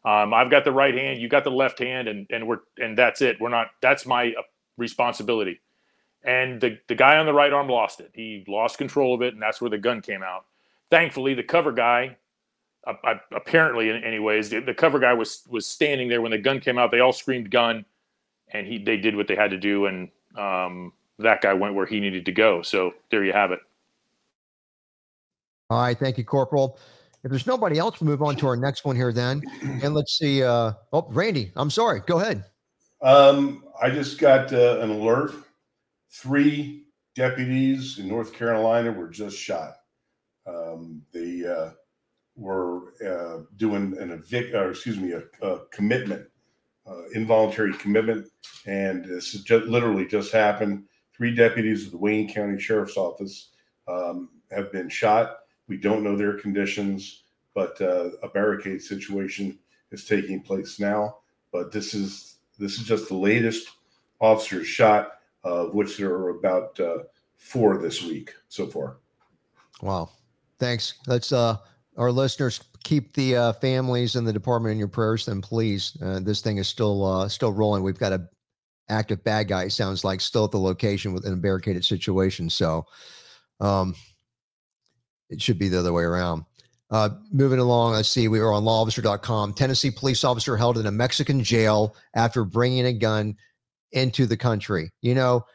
Um, 0.03 0.33
I've 0.33 0.49
got 0.49 0.63
the 0.63 0.71
right 0.71 0.95
hand, 0.95 1.21
you 1.21 1.29
got 1.29 1.43
the 1.43 1.51
left 1.51 1.77
hand, 1.77 2.07
and 2.07 2.25
and 2.31 2.47
we're 2.47 2.61
and 2.81 2.97
that's 2.97 3.21
it. 3.21 3.39
We're 3.39 3.49
not. 3.49 3.67
That's 3.81 4.07
my 4.07 4.29
uh, 4.29 4.41
responsibility. 4.77 5.61
And 6.23 6.59
the 6.59 6.79
the 6.87 6.95
guy 6.95 7.17
on 7.17 7.27
the 7.27 7.33
right 7.33 7.53
arm 7.53 7.67
lost 7.67 7.99
it. 7.99 8.09
He 8.13 8.43
lost 8.47 8.79
control 8.79 9.13
of 9.13 9.21
it, 9.21 9.33
and 9.35 9.41
that's 9.41 9.61
where 9.61 9.69
the 9.69 9.77
gun 9.77 10.01
came 10.01 10.23
out. 10.23 10.45
Thankfully, 10.89 11.35
the 11.35 11.43
cover 11.43 11.71
guy 11.71 12.17
uh, 13.03 13.15
apparently, 13.31 13.89
anyways, 13.91 14.49
the, 14.49 14.59
the, 14.59 14.73
cover 14.73 14.99
guy 14.99 15.13
was 15.13 15.43
was 15.49 15.65
standing 15.65 16.09
there 16.09 16.21
when 16.21 16.31
the 16.31 16.37
gun 16.37 16.59
came 16.59 16.77
out. 16.77 16.91
They 16.91 16.99
all 16.99 17.13
screamed 17.13 17.51
"gun," 17.51 17.85
and 18.51 18.65
he 18.65 18.77
they 18.77 18.97
did 18.97 19.15
what 19.15 19.27
they 19.27 19.35
had 19.35 19.51
to 19.51 19.57
do, 19.57 19.85
and 19.85 20.09
um, 20.37 20.93
that 21.19 21.41
guy 21.41 21.53
went 21.53 21.75
where 21.75 21.85
he 21.85 21.99
needed 21.99 22.25
to 22.25 22.31
go. 22.31 22.61
So 22.61 22.93
there 23.11 23.23
you 23.23 23.33
have 23.33 23.51
it. 23.51 23.59
All 25.69 25.81
right, 25.81 25.97
thank 25.97 26.17
you, 26.17 26.23
Corporal. 26.23 26.79
If 27.23 27.29
there's 27.29 27.45
nobody 27.45 27.77
else, 27.77 27.99
we'll 27.99 28.09
move 28.09 28.21
on 28.21 28.35
to 28.37 28.47
our 28.47 28.55
next 28.55 28.85
one 28.85 28.95
here 28.95 29.11
then, 29.11 29.43
and 29.61 29.93
let's 29.93 30.17
see. 30.17 30.41
Uh, 30.41 30.73
oh, 30.93 31.05
Randy, 31.09 31.51
I'm 31.55 31.69
sorry. 31.69 32.01
Go 32.05 32.19
ahead. 32.19 32.45
Um, 33.01 33.63
I 33.81 33.89
just 33.89 34.17
got 34.19 34.51
uh, 34.53 34.79
an 34.79 34.89
alert. 34.89 35.33
Three 36.11 36.85
deputies 37.15 37.99
in 37.99 38.07
North 38.07 38.33
Carolina 38.33 38.91
were 38.91 39.09
just 39.09 39.37
shot. 39.37 39.73
Um, 40.47 41.03
the 41.11 41.45
uh, 41.45 41.71
were 42.39 42.93
uh, 43.05 43.43
doing 43.57 43.97
an 43.99 44.11
evict, 44.11 44.55
or 44.55 44.71
excuse 44.71 44.97
me, 44.97 45.11
a, 45.11 45.23
a 45.45 45.59
commitment, 45.71 46.25
uh, 46.87 47.09
involuntary 47.13 47.73
commitment, 47.73 48.27
and 48.65 49.05
this 49.05 49.33
just, 49.33 49.65
literally 49.65 50.05
just 50.07 50.31
happened. 50.31 50.85
Three 51.15 51.35
deputies 51.35 51.85
of 51.85 51.91
the 51.91 51.97
Wayne 51.97 52.33
County 52.33 52.59
Sheriff's 52.59 52.95
Office 52.95 53.49
um, 53.87 54.29
have 54.51 54.71
been 54.71 54.87
shot. 54.87 55.39
We 55.67 55.77
don't 55.77 56.03
know 56.03 56.15
their 56.15 56.37
conditions, 56.37 57.23
but 57.53 57.79
uh, 57.81 58.11
a 58.23 58.29
barricade 58.29 58.81
situation 58.81 59.59
is 59.91 60.05
taking 60.05 60.41
place 60.41 60.79
now. 60.79 61.17
But 61.51 61.71
this 61.71 61.93
is 61.93 62.37
this 62.57 62.79
is 62.79 62.85
just 62.85 63.09
the 63.09 63.15
latest 63.15 63.67
officers 64.21 64.67
shot, 64.67 65.11
of 65.43 65.73
which 65.73 65.97
there 65.97 66.11
are 66.11 66.29
about 66.29 66.79
uh, 66.79 66.99
four 67.37 67.77
this 67.77 68.03
week 68.03 68.33
so 68.47 68.67
far. 68.67 68.97
Wow. 69.81 70.09
Thanks. 70.57 70.95
Let's 71.07 71.31
uh 71.31 71.57
our 71.99 72.11
listeners 72.11 72.61
keep 72.83 73.13
the 73.13 73.35
uh, 73.35 73.53
families 73.53 74.15
and 74.15 74.25
the 74.25 74.33
department 74.33 74.71
in 74.71 74.79
your 74.79 74.87
prayers 74.87 75.25
then 75.25 75.41
please 75.41 75.95
uh, 76.01 76.19
this 76.19 76.41
thing 76.41 76.57
is 76.57 76.67
still 76.67 77.05
uh, 77.05 77.29
still 77.29 77.53
rolling 77.53 77.83
we've 77.83 77.99
got 77.99 78.13
a 78.13 78.27
active 78.89 79.23
bad 79.23 79.47
guy 79.47 79.67
sounds 79.67 80.03
like 80.03 80.19
still 80.19 80.45
at 80.45 80.51
the 80.51 80.59
location 80.59 81.13
within 81.13 81.33
a 81.33 81.37
barricaded 81.37 81.85
situation 81.85 82.49
so 82.49 82.83
um 83.59 83.93
it 85.29 85.39
should 85.39 85.59
be 85.59 85.67
the 85.67 85.77
other 85.77 85.93
way 85.93 86.03
around 86.03 86.43
uh, 86.91 87.09
moving 87.31 87.59
along, 87.59 87.93
let's 87.93 88.09
see. 88.09 88.27
We 88.27 88.39
are 88.39 88.51
on 88.51 88.63
lawofficer.com. 88.63 89.53
Tennessee 89.53 89.91
police 89.91 90.23
officer 90.23 90.57
held 90.57 90.75
in 90.75 90.87
a 90.87 90.91
Mexican 90.91 91.43
jail 91.43 91.95
after 92.15 92.43
bringing 92.43 92.87
a 92.87 92.93
gun 92.93 93.37
into 93.91 94.25
the 94.25 94.37
country. 94.37 94.91
You 95.01 95.13
know, 95.13 95.45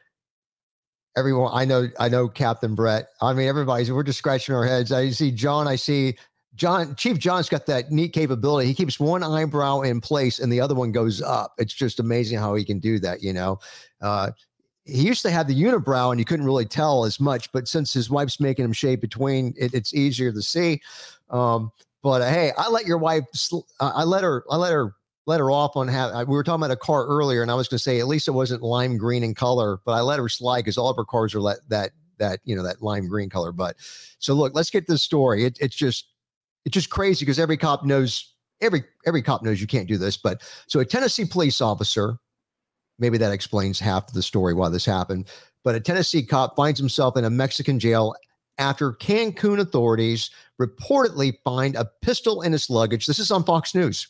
everyone 1.16 1.50
I 1.52 1.64
know 1.64 1.88
I 1.98 2.08
know 2.08 2.28
Captain 2.28 2.74
Brett. 2.74 3.08
I 3.20 3.32
mean 3.32 3.48
everybody's 3.48 3.90
we're 3.90 4.02
just 4.02 4.18
scratching 4.18 4.54
our 4.54 4.64
heads. 4.64 4.92
I 4.92 5.10
see 5.10 5.30
John, 5.30 5.68
I 5.68 5.76
see 5.76 6.16
John 6.54 6.94
Chief 6.94 7.18
John's 7.18 7.48
got 7.48 7.66
that 7.66 7.90
neat 7.90 8.12
capability. 8.12 8.68
He 8.68 8.74
keeps 8.74 9.00
one 9.00 9.22
eyebrow 9.22 9.80
in 9.80 10.00
place 10.00 10.38
and 10.38 10.52
the 10.52 10.60
other 10.60 10.74
one 10.74 10.92
goes 10.92 11.20
up. 11.20 11.54
It's 11.58 11.74
just 11.74 12.00
amazing 12.00 12.38
how 12.38 12.54
he 12.54 12.64
can 12.64 12.78
do 12.78 12.98
that, 13.00 13.22
you 13.22 13.32
know. 13.32 13.58
Uh, 14.00 14.30
he 14.84 15.02
used 15.02 15.22
to 15.22 15.30
have 15.30 15.48
the 15.48 15.60
unibrow 15.60 16.10
and 16.10 16.20
you 16.20 16.24
couldn't 16.24 16.46
really 16.46 16.66
tell 16.66 17.04
as 17.04 17.18
much, 17.18 17.50
but 17.52 17.66
since 17.66 17.92
his 17.92 18.10
wife's 18.10 18.38
making 18.38 18.64
him 18.64 18.72
shave 18.72 19.00
between, 19.00 19.54
it, 19.56 19.74
it's 19.74 19.94
easier 19.94 20.30
to 20.30 20.42
see. 20.42 20.80
Um, 21.30 21.72
but 22.02 22.22
uh, 22.22 22.28
hey, 22.28 22.52
I 22.56 22.68
let 22.68 22.86
your 22.86 22.98
wife, 22.98 23.24
sl- 23.32 23.66
I 23.80 24.04
let 24.04 24.22
her, 24.22 24.44
I 24.50 24.56
let 24.56 24.72
her 24.72 24.94
let 25.26 25.40
her 25.40 25.50
off 25.50 25.76
on 25.76 25.88
how 25.88 26.22
we 26.24 26.36
were 26.36 26.44
talking 26.44 26.62
about 26.62 26.70
a 26.70 26.76
car 26.76 27.06
earlier, 27.06 27.42
and 27.42 27.50
I 27.50 27.54
was 27.54 27.68
going 27.68 27.78
to 27.78 27.82
say 27.82 27.98
at 27.98 28.06
least 28.06 28.28
it 28.28 28.32
wasn't 28.32 28.62
lime 28.62 28.98
green 28.98 29.24
in 29.24 29.34
color, 29.34 29.80
but 29.84 29.92
I 29.92 30.02
let 30.02 30.18
her 30.18 30.28
slide 30.28 30.60
because 30.60 30.76
all 30.76 30.90
of 30.90 30.96
her 30.96 31.04
cars 31.04 31.34
are 31.34 31.40
let 31.40 31.66
that 31.70 31.92
that 32.18 32.40
you 32.44 32.54
know 32.54 32.62
that 32.62 32.82
lime 32.82 33.08
green 33.08 33.30
color. 33.30 33.52
But 33.52 33.76
so 34.18 34.34
look, 34.34 34.54
let's 34.54 34.70
get 34.70 34.86
this 34.86 35.02
story. 35.02 35.44
It, 35.44 35.56
it's 35.60 35.76
just 35.76 36.08
it's 36.64 36.74
just 36.74 36.90
crazy 36.90 37.24
because 37.24 37.38
every 37.38 37.56
cop 37.56 37.84
knows 37.84 38.34
every 38.60 38.84
every 39.06 39.22
cop 39.22 39.42
knows 39.42 39.60
you 39.60 39.66
can't 39.66 39.88
do 39.88 39.98
this. 39.98 40.16
But 40.16 40.42
so 40.66 40.80
a 40.80 40.84
Tennessee 40.84 41.24
police 41.24 41.60
officer, 41.60 42.18
maybe 42.98 43.18
that 43.18 43.32
explains 43.32 43.78
half 43.78 44.08
of 44.08 44.14
the 44.14 44.22
story 44.22 44.54
why 44.54 44.68
this 44.68 44.84
happened. 44.84 45.28
But 45.62 45.74
a 45.74 45.80
Tennessee 45.80 46.22
cop 46.22 46.56
finds 46.56 46.78
himself 46.78 47.16
in 47.16 47.24
a 47.24 47.30
Mexican 47.30 47.78
jail 47.78 48.14
after 48.58 48.92
Cancun 48.92 49.58
authorities 49.58 50.30
reportedly 50.60 51.34
find 51.44 51.74
a 51.74 51.90
pistol 52.02 52.42
in 52.42 52.52
his 52.52 52.70
luggage. 52.70 53.06
This 53.06 53.18
is 53.18 53.30
on 53.30 53.44
Fox 53.44 53.74
News 53.74 54.06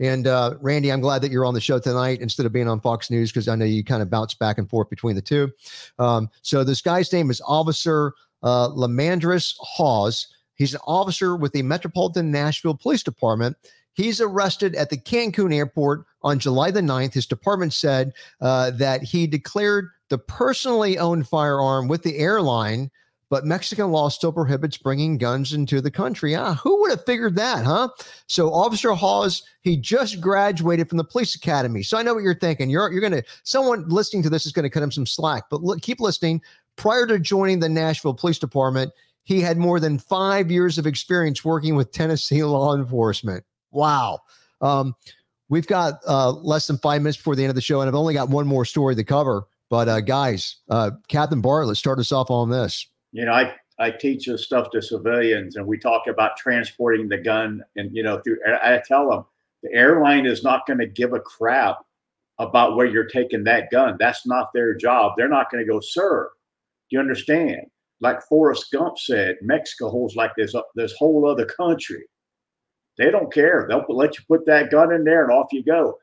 And 0.00 0.26
uh, 0.26 0.54
Randy, 0.60 0.90
I'm 0.90 1.00
glad 1.00 1.22
that 1.22 1.30
you're 1.30 1.44
on 1.44 1.54
the 1.54 1.60
show 1.60 1.78
tonight 1.78 2.20
instead 2.20 2.46
of 2.46 2.52
being 2.52 2.68
on 2.68 2.80
Fox 2.80 3.10
News 3.10 3.30
because 3.30 3.46
I 3.46 3.54
know 3.54 3.64
you 3.64 3.84
kind 3.84 4.02
of 4.02 4.10
bounce 4.10 4.34
back 4.34 4.58
and 4.58 4.68
forth 4.68 4.88
between 4.90 5.14
the 5.14 5.22
two. 5.22 5.52
Um, 5.98 6.28
so 6.42 6.64
this 6.64 6.80
guy's 6.80 7.12
name 7.12 7.30
is 7.30 7.42
Officer 7.46 8.14
uh, 8.42 8.68
Lamandris 8.70 9.54
Hawes. 9.58 10.28
He's 10.54 10.74
an 10.74 10.80
officer 10.86 11.36
with 11.36 11.52
the 11.52 11.62
Metropolitan 11.62 12.30
Nashville 12.30 12.76
Police 12.76 13.02
Department. 13.02 13.56
He's 13.94 14.20
arrested 14.20 14.74
at 14.74 14.90
the 14.90 14.96
Cancun 14.96 15.54
airport 15.54 16.04
on 16.22 16.38
July 16.38 16.70
the 16.70 16.80
9th. 16.80 17.14
His 17.14 17.26
department 17.26 17.72
said 17.72 18.12
uh, 18.40 18.70
that 18.72 19.02
he 19.02 19.26
declared 19.26 19.88
the 20.08 20.18
personally 20.18 20.98
owned 20.98 21.28
firearm 21.28 21.88
with 21.88 22.02
the 22.02 22.18
airline, 22.18 22.90
but 23.30 23.46
Mexican 23.46 23.90
law 23.90 24.08
still 24.08 24.32
prohibits 24.32 24.76
bringing 24.76 25.16
guns 25.16 25.52
into 25.52 25.80
the 25.80 25.90
country. 25.90 26.34
Ah, 26.34 26.54
who 26.54 26.80
would 26.80 26.90
have 26.90 27.04
figured 27.04 27.36
that, 27.36 27.64
huh? 27.64 27.88
So 28.26 28.52
Officer 28.52 28.92
Hawes, 28.92 29.42
he 29.60 29.76
just 29.76 30.20
graduated 30.20 30.88
from 30.88 30.98
the 30.98 31.04
police 31.04 31.34
academy. 31.34 31.82
So 31.82 31.96
I 31.96 32.02
know 32.02 32.14
what 32.14 32.22
you're 32.22 32.38
thinking. 32.38 32.70
You're 32.70 32.92
you're 32.92 33.00
gonna 33.00 33.22
someone 33.44 33.88
listening 33.88 34.22
to 34.24 34.30
this 34.30 34.46
is 34.46 34.52
gonna 34.52 34.70
cut 34.70 34.82
him 34.82 34.92
some 34.92 35.06
slack, 35.06 35.44
but 35.50 35.62
look, 35.62 35.80
keep 35.80 36.00
listening. 36.00 36.42
Prior 36.76 37.06
to 37.06 37.20
joining 37.20 37.60
the 37.60 37.68
Nashville 37.68 38.14
Police 38.14 38.38
Department, 38.38 38.92
he 39.24 39.40
had 39.40 39.58
more 39.58 39.80
than 39.80 39.98
five 39.98 40.50
years 40.50 40.78
of 40.78 40.86
experience 40.86 41.44
working 41.44 41.74
with 41.74 41.92
Tennessee 41.92 42.44
law 42.44 42.74
enforcement. 42.74 43.44
Wow. 43.72 44.20
Um, 44.60 44.94
we've 45.48 45.66
got 45.66 45.94
uh, 46.06 46.30
less 46.30 46.66
than 46.66 46.78
five 46.78 47.02
minutes 47.02 47.16
before 47.16 47.34
the 47.34 47.42
end 47.42 47.50
of 47.50 47.56
the 47.56 47.62
show, 47.62 47.80
and 47.80 47.88
I've 47.88 47.94
only 47.94 48.14
got 48.14 48.28
one 48.28 48.46
more 48.46 48.64
story 48.64 48.94
to 48.94 49.04
cover. 49.04 49.46
But 49.70 49.88
uh, 49.88 50.00
guys, 50.00 50.56
uh, 50.70 50.92
Captain 51.08 51.40
Bartlett, 51.40 51.76
start 51.76 51.98
us 51.98 52.12
off 52.12 52.30
on 52.30 52.50
this. 52.50 52.86
You 53.12 53.24
know, 53.24 53.32
I 53.32 53.54
I 53.78 53.90
teach 53.90 54.26
this 54.26 54.44
stuff 54.44 54.70
to 54.70 54.82
civilians, 54.82 55.56
and 55.56 55.66
we 55.66 55.78
talk 55.78 56.06
about 56.06 56.36
transporting 56.36 57.08
the 57.08 57.18
gun, 57.18 57.62
and 57.76 57.94
you 57.94 58.02
know, 58.02 58.20
through 58.20 58.38
I 58.46 58.80
tell 58.86 59.10
them 59.10 59.24
the 59.62 59.72
airline 59.72 60.26
is 60.26 60.44
not 60.44 60.66
going 60.66 60.78
to 60.78 60.86
give 60.86 61.12
a 61.12 61.20
crap 61.20 61.78
about 62.38 62.76
where 62.76 62.86
you're 62.86 63.08
taking 63.08 63.44
that 63.44 63.70
gun. 63.70 63.96
That's 63.98 64.26
not 64.26 64.52
their 64.52 64.74
job. 64.74 65.12
They're 65.16 65.28
not 65.28 65.50
going 65.50 65.64
to 65.64 65.72
go, 65.72 65.80
sir. 65.80 66.30
Do 66.90 66.96
you 66.96 67.00
understand? 67.00 67.66
Like 68.04 68.22
Forrest 68.22 68.66
Gump 68.70 68.98
said, 68.98 69.36
Mexico 69.40 69.88
holds 69.88 70.14
like 70.14 70.32
this 70.36 70.54
this 70.74 70.92
whole 70.98 71.26
other 71.26 71.46
country. 71.46 72.04
They 72.98 73.10
don't 73.10 73.32
care. 73.32 73.66
They'll 73.66 73.84
let 73.88 74.18
you 74.18 74.24
put 74.28 74.44
that 74.44 74.70
gun 74.70 74.92
in 74.92 75.04
there 75.04 75.24
and 75.24 75.32
off 75.32 75.46
you 75.52 75.64
go. 75.64 75.98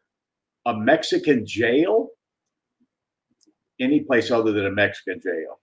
A 0.65 0.73
Mexican 0.75 1.45
jail? 1.45 2.07
Any 3.79 3.99
place 3.99 4.31
other 4.31 4.51
than 4.51 4.65
a 4.65 4.71
Mexican 4.71 5.21
jail. 5.21 5.59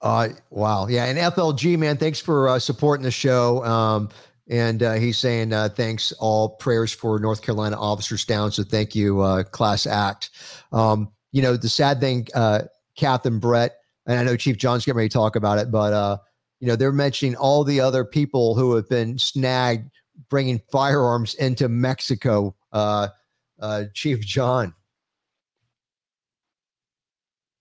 Uh, 0.00 0.30
wow. 0.48 0.86
Yeah. 0.88 1.04
And 1.04 1.18
FLG, 1.18 1.78
man, 1.78 1.98
thanks 1.98 2.20
for 2.20 2.48
uh, 2.48 2.58
supporting 2.58 3.04
the 3.04 3.10
show. 3.10 3.62
Um, 3.64 4.08
and 4.48 4.82
uh, 4.82 4.94
he's 4.94 5.18
saying 5.18 5.52
uh, 5.52 5.68
thanks 5.68 6.12
all 6.12 6.50
prayers 6.56 6.92
for 6.92 7.18
North 7.18 7.42
Carolina 7.42 7.78
officers 7.78 8.24
down. 8.24 8.50
So 8.50 8.62
thank 8.62 8.94
you, 8.94 9.20
uh, 9.20 9.42
class 9.44 9.86
act. 9.86 10.30
Um, 10.72 11.12
you 11.32 11.42
know, 11.42 11.56
the 11.56 11.68
sad 11.68 12.00
thing, 12.00 12.28
uh, 12.34 12.62
and 13.02 13.40
Brett, 13.40 13.76
and 14.06 14.18
I 14.18 14.24
know 14.24 14.36
Chief 14.36 14.56
John's 14.56 14.84
getting 14.84 14.96
ready 14.96 15.08
to 15.08 15.12
talk 15.12 15.36
about 15.36 15.58
it, 15.58 15.70
but 15.70 15.92
uh, 15.92 16.18
you 16.60 16.68
know, 16.68 16.76
they're 16.76 16.92
mentioning 16.92 17.36
all 17.36 17.64
the 17.64 17.80
other 17.80 18.04
people 18.04 18.54
who 18.54 18.74
have 18.74 18.88
been 18.88 19.18
snagged 19.18 19.90
bringing 20.28 20.60
firearms 20.70 21.34
into 21.34 21.68
Mexico. 21.68 22.54
Uh, 22.72 23.08
uh, 23.60 23.84
Chief 23.94 24.20
John. 24.20 24.74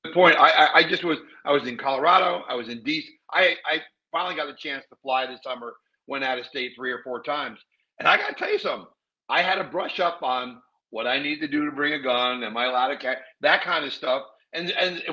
Good 0.03 0.13
point. 0.13 0.35
I, 0.37 0.49
I, 0.49 0.75
I 0.75 0.89
just 0.89 1.03
was 1.03 1.19
I 1.45 1.51
was 1.51 1.67
in 1.67 1.77
Colorado. 1.77 2.43
I 2.47 2.55
was 2.55 2.69
in 2.69 2.81
DC. 2.81 3.05
I 3.31 3.55
I 3.65 3.81
finally 4.11 4.35
got 4.35 4.47
the 4.47 4.55
chance 4.57 4.83
to 4.89 4.95
fly 5.01 5.25
this 5.25 5.39
summer. 5.43 5.73
Went 6.07 6.23
out 6.23 6.37
of 6.37 6.45
state 6.45 6.73
three 6.75 6.91
or 6.91 7.01
four 7.03 7.23
times, 7.23 7.59
and 7.99 8.07
I 8.07 8.17
got 8.17 8.29
to 8.29 8.35
tell 8.35 8.51
you 8.51 8.59
something. 8.59 8.87
I 9.29 9.41
had 9.41 9.55
to 9.55 9.63
brush 9.63 9.99
up 9.99 10.21
on 10.21 10.61
what 10.91 11.07
I 11.07 11.19
need 11.19 11.39
to 11.39 11.47
do 11.47 11.65
to 11.65 11.71
bring 11.71 11.93
a 11.93 11.99
gun. 11.99 12.43
Am 12.43 12.55
I 12.55 12.65
allowed 12.65 12.89
to 12.89 12.97
carry 12.97 13.17
that 13.41 13.63
kind 13.63 13.83
of 13.83 13.91
stuff? 13.91 14.21
And 14.55 14.71
and 14.71 15.03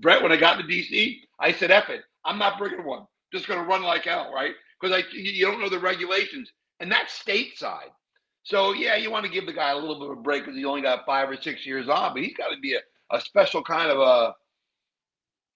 Brett, 0.00 0.22
when 0.22 0.32
I 0.32 0.36
got 0.36 0.58
to 0.58 0.64
DC, 0.64 1.20
I 1.40 1.52
said, 1.52 1.70
"F 1.70 1.88
it, 1.90 2.02
I'm 2.24 2.38
not 2.38 2.58
bringing 2.58 2.84
one. 2.84 3.06
Just 3.32 3.48
going 3.48 3.60
to 3.60 3.66
run 3.66 3.82
like 3.82 4.04
hell, 4.04 4.32
right? 4.34 4.52
Because 4.80 4.92
like 4.96 5.06
you 5.12 5.46
don't 5.46 5.60
know 5.60 5.70
the 5.70 5.78
regulations, 5.78 6.52
and 6.80 6.90
that's 6.90 7.22
stateside. 7.22 7.90
So 8.44 8.72
yeah, 8.72 8.96
you 8.96 9.10
want 9.10 9.26
to 9.26 9.32
give 9.32 9.46
the 9.46 9.52
guy 9.52 9.70
a 9.70 9.76
little 9.76 10.00
bit 10.00 10.10
of 10.10 10.18
a 10.18 10.22
break 10.22 10.44
because 10.44 10.56
he 10.56 10.64
only 10.64 10.82
got 10.82 11.06
five 11.06 11.30
or 11.30 11.40
six 11.40 11.66
years 11.66 11.88
on, 11.88 12.14
but 12.14 12.22
he's 12.22 12.36
got 12.36 12.48
to 12.48 12.60
be 12.60 12.74
a, 12.74 12.80
a 13.16 13.20
special 13.20 13.62
kind 13.62 13.90
of 13.90 13.98
a 13.98 14.34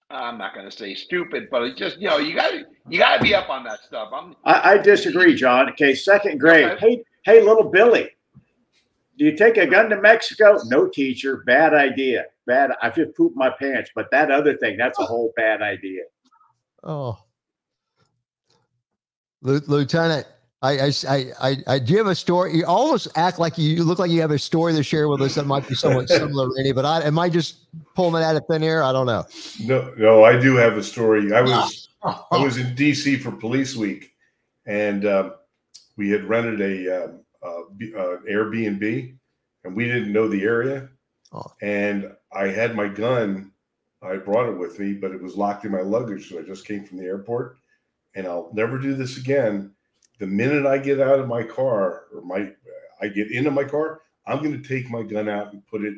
I'm 0.09 0.37
not 0.37 0.53
going 0.53 0.69
to 0.69 0.75
say 0.75 0.95
stupid, 0.95 1.47
but 1.51 1.63
it's 1.63 1.79
just 1.79 1.99
you 1.99 2.07
know 2.07 2.17
you 2.17 2.35
got 2.35 2.51
to 2.51 2.65
you 2.89 2.99
got 2.99 3.17
to 3.17 3.23
be 3.23 3.33
up 3.35 3.49
on 3.49 3.63
that 3.65 3.79
stuff. 3.83 4.09
I'm, 4.13 4.35
I, 4.45 4.73
I 4.73 4.77
disagree, 4.77 5.35
John. 5.35 5.69
Okay, 5.71 5.95
second 5.95 6.39
grade. 6.39 6.65
Okay. 6.65 7.03
Hey, 7.25 7.39
hey, 7.39 7.41
little 7.41 7.69
Billy, 7.69 8.11
do 9.17 9.25
you 9.25 9.35
take 9.35 9.57
a 9.57 9.65
gun 9.65 9.89
to 9.89 10.01
Mexico? 10.01 10.59
No, 10.65 10.87
teacher. 10.87 11.43
Bad 11.45 11.73
idea. 11.73 12.25
Bad. 12.45 12.71
I 12.81 12.89
just 12.89 13.15
pooped 13.15 13.37
my 13.37 13.49
pants. 13.59 13.89
But 13.95 14.11
that 14.11 14.31
other 14.31 14.55
thing, 14.55 14.77
that's 14.77 14.99
a 14.99 15.05
whole 15.05 15.33
bad 15.35 15.61
idea. 15.61 16.03
Oh, 16.83 17.17
Lieutenant, 19.41 20.27
I, 20.61 20.91
I, 21.07 21.25
I, 21.39 21.57
I, 21.67 21.79
do 21.79 21.93
you 21.93 21.97
have 21.99 22.07
a 22.07 22.15
story? 22.15 22.57
You 22.57 22.65
almost 22.65 23.07
act 23.15 23.37
like 23.37 23.57
you, 23.57 23.69
you 23.69 23.83
look 23.83 23.99
like 23.99 24.09
you 24.09 24.21
have 24.21 24.31
a 24.31 24.39
story 24.39 24.73
to 24.73 24.81
share 24.81 25.07
with 25.07 25.21
us 25.21 25.35
that 25.35 25.45
might 25.45 25.67
be 25.67 25.75
somewhat 25.75 26.09
similar, 26.09 26.49
Randy. 26.55 26.71
But 26.71 26.85
I, 26.85 27.03
am 27.03 27.19
I 27.19 27.29
just 27.29 27.67
pulling 27.95 28.21
it 28.21 28.25
out 28.25 28.35
of 28.35 28.43
thin 28.49 28.63
air? 28.63 28.83
I 28.83 28.91
don't 28.91 29.05
know. 29.05 29.25
No, 29.61 29.93
no, 29.97 30.23
I 30.23 30.39
do 30.39 30.55
have 30.55 30.77
a 30.77 30.83
story. 30.83 31.33
I 31.33 31.41
was, 31.41 31.89
I 32.03 32.37
was 32.37 32.57
in 32.57 32.73
D.C. 32.73 33.17
for 33.17 33.31
Police 33.31 33.75
Week, 33.75 34.13
and 34.65 35.05
um, 35.05 35.33
we 35.97 36.09
had 36.09 36.23
rented 36.23 36.61
a 36.61 37.05
um, 37.05 37.19
uh, 37.45 37.97
uh, 37.97 38.17
Airbnb, 38.29 39.15
and 39.63 39.75
we 39.75 39.85
didn't 39.85 40.13
know 40.13 40.27
the 40.27 40.43
area, 40.43 40.89
oh. 41.33 41.51
and 41.61 42.11
I 42.31 42.47
had 42.47 42.75
my 42.75 42.87
gun. 42.87 43.51
I 44.01 44.17
brought 44.17 44.49
it 44.49 44.57
with 44.57 44.79
me, 44.79 44.93
but 44.93 45.11
it 45.11 45.21
was 45.21 45.35
locked 45.35 45.65
in 45.65 45.71
my 45.71 45.81
luggage, 45.81 46.29
so 46.29 46.39
I 46.39 46.43
just 46.43 46.67
came 46.67 46.85
from 46.85 46.97
the 46.97 47.05
airport 47.05 47.57
and 48.15 48.25
I'll 48.25 48.49
never 48.53 48.79
do 48.79 48.95
this 48.95 49.17
again. 49.17 49.71
The 50.19 50.27
minute 50.27 50.65
I 50.65 50.77
get 50.77 51.01
out 51.01 51.19
of 51.19 51.27
my 51.27 51.43
car 51.43 52.05
or 52.13 52.21
my 52.23 52.51
I 53.01 53.09
get 53.09 53.31
into 53.31 53.51
my 53.51 53.65
car, 53.65 54.01
I'm 54.25 54.41
going 54.41 54.59
to 54.59 54.67
take 54.67 54.89
my 54.89 55.03
gun 55.03 55.27
out 55.27 55.51
and 55.51 55.67
put 55.67 55.83
it 55.83 55.95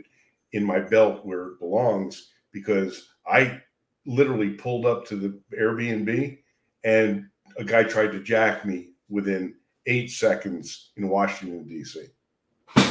in 0.54 0.64
my 0.64 0.80
belt 0.80 1.24
where 1.26 1.50
it 1.50 1.60
belongs 1.60 2.32
because 2.52 3.10
I 3.28 3.62
literally 4.08 4.52
pulled 4.52 4.86
up 4.86 5.06
to 5.08 5.16
the 5.16 5.40
Airbnb 5.58 6.40
and 6.84 7.28
a 7.58 7.64
guy 7.64 7.84
tried 7.84 8.14
to 8.14 8.24
jack 8.24 8.66
me 8.66 8.94
within 9.10 9.54
8 9.88 10.12
seconds 10.12 10.92
in 10.98 11.10
Washington 11.10 11.68
D.C. 11.68 12.06